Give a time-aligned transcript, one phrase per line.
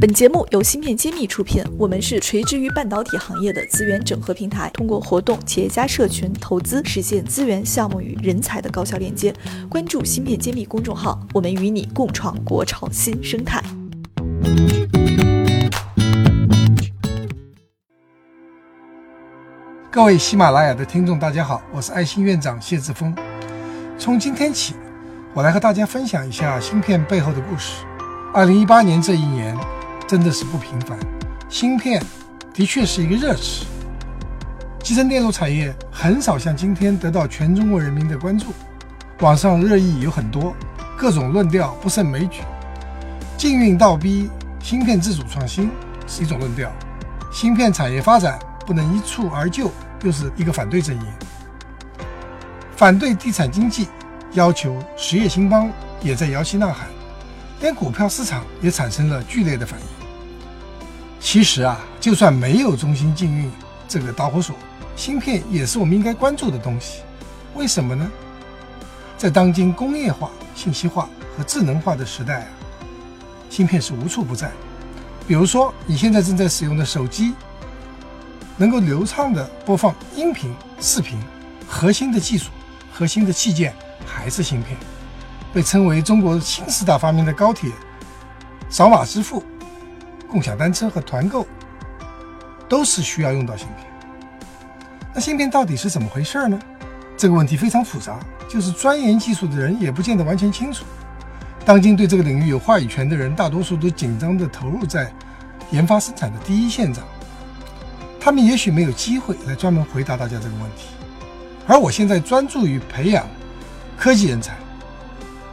[0.00, 9.30] 本节目由芯片揭秘出品，我们是垂直于半导体行业的资源整合平台，通过活动、企业家社群、投资，实现资源、项目与人才的高效链接。
[9.68, 13.62] 关注芯片揭秘公众号，我们与你共创国潮新生态。
[19.90, 23.14] 各位喜马拉雅的听众，大家好，我是爱心院长谢志峰。
[23.98, 24.72] 从今天起，
[25.34, 27.84] 我来和大家分享一下芯片背后的故事。
[28.32, 29.54] 二零一八年这一年。
[30.10, 30.98] 真的是不平凡，
[31.48, 32.02] 芯片
[32.52, 33.64] 的确是一个热词。
[34.82, 38.46] 集成电路产业很少像今天得到全中国人民的关注，
[39.20, 40.52] 网上热议有很多，
[40.98, 42.40] 各种论调不胜枚举。
[43.38, 44.28] 禁运倒逼
[44.60, 45.70] 芯片自主创新
[46.08, 46.72] 是一种论调，
[47.32, 49.70] 芯片产业发展不能一蹴而就
[50.02, 51.06] 又是一个反对阵营。
[52.74, 53.86] 反对地产经济，
[54.32, 55.70] 要求实业兴邦
[56.00, 56.88] 也在摇旗呐喊，
[57.60, 59.99] 连股票市场也产生了剧烈的反应。
[61.32, 63.48] 其实啊，就算没有中芯禁运
[63.86, 64.56] 这个导火索，
[64.96, 67.02] 芯片也是我们应该关注的东西。
[67.54, 68.10] 为什么呢？
[69.16, 72.46] 在当今工业化、信息化和智能化的时代啊，
[73.48, 74.50] 芯片是无处不在。
[75.28, 77.32] 比如说，你现在正在使用的手机，
[78.56, 81.16] 能够流畅的播放音频、视频，
[81.64, 82.50] 核心的技术、
[82.92, 83.72] 核心的器件
[84.04, 84.76] 还是芯片。
[85.54, 87.70] 被称为中国新四大发明的高铁、
[88.68, 89.44] 扫码支付。
[90.30, 91.46] 共享单车和团购
[92.68, 93.86] 都是需要用到芯片。
[95.12, 96.58] 那芯片到底是怎么回事儿呢？
[97.16, 100.84] 这个问题非常复杂，就是钻研技术的人也不见得完全清楚。
[101.64, 105.12] 当今对这个领域有话语权的人，大多数都紧张地投入在
[105.70, 107.04] 研发生产的第一线上，
[108.18, 110.86] 他们也许没有机会来专门回答大家这个问题。
[111.66, 113.26] 而我现在专注于培养
[113.98, 114.56] 科技人才，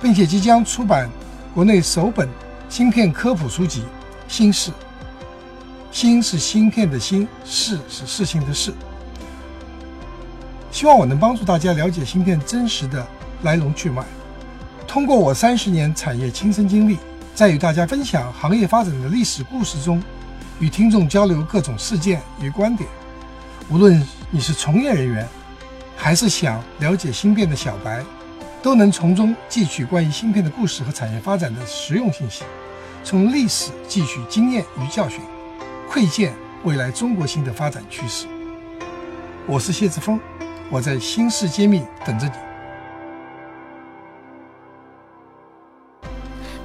[0.00, 1.10] 并且即将出版
[1.54, 2.28] 国内首本
[2.68, 3.84] 芯片科普书籍。
[4.30, 4.70] 心事。
[5.90, 8.72] 心是芯片的芯，事是事情的事。
[10.70, 13.04] 希望我能帮助大家了解芯片真实的
[13.42, 14.04] 来龙去脉，
[14.86, 16.96] 通过我三十年产业亲身经历，
[17.34, 20.00] 在与大家分享行业发展的历史故事中，
[20.60, 22.88] 与听众交流各种事件与观点。
[23.68, 25.28] 无论你是从业人员，
[25.96, 28.00] 还是想了解芯片的小白，
[28.62, 32.44] 都能从中汲取关于芯片的故事和产业发展的实用信息。
[33.02, 35.20] 从历史汲取经验与教训，
[35.88, 36.34] 窥见
[36.64, 38.26] 未来中国性的发展趋势。
[39.46, 40.20] 我是谢志峰，
[40.70, 42.32] 我在新事揭秘等着你。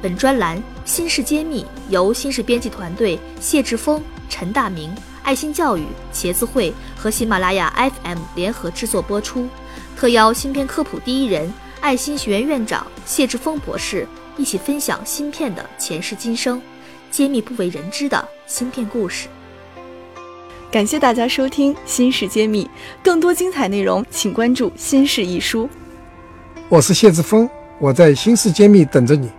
[0.00, 4.92] 本专栏《新事揭秘》由新事编辑团队谢志峰、陈大明、
[5.22, 7.72] 爱心教育、茄子会和喜马拉雅
[8.02, 9.48] FM 联合制作播出，
[9.96, 14.08] 特邀芯片科普第一人、爱心学院院长谢志峰博士。
[14.36, 16.60] 一起分享芯片的前世今生，
[17.10, 19.28] 揭秘不为人知的芯片故事。
[20.70, 22.64] 感谢大家收听《新事揭秘》，
[23.04, 25.64] 更多精彩内容请关注《新事一书》。
[26.70, 27.48] 我是谢志峰，
[27.78, 29.30] 我在《新事揭秘》等着你。